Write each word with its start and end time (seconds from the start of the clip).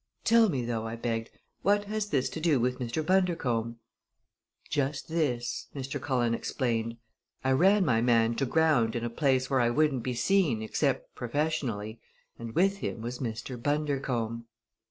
"Tell 0.23 0.49
me, 0.49 0.65
though," 0.65 0.87
I 0.87 0.95
begged, 0.95 1.29
"what 1.61 1.85
this 1.87 2.09
has 2.09 2.27
to 2.31 2.39
do 2.41 2.59
with 2.59 2.79
Mr. 2.79 3.05
Bundercombe?" 3.05 3.75
"Just 4.67 5.09
this," 5.09 5.67
Mr. 5.75 6.01
Cullen 6.01 6.33
explained: 6.33 6.97
"I 7.43 7.51
ran 7.51 7.85
my 7.85 8.01
man 8.01 8.33
to 8.37 8.47
ground 8.47 8.95
in 8.95 9.03
a 9.05 9.11
place 9.11 9.47
where 9.47 9.59
I 9.61 9.69
wouldn't 9.69 10.01
be 10.01 10.15
seen 10.15 10.63
except 10.63 11.13
professionally 11.13 11.99
and 12.39 12.55
with 12.55 12.77
him 12.77 13.01
was 13.03 13.19
Mr. 13.19 13.61
Bundercombe." 13.61 14.45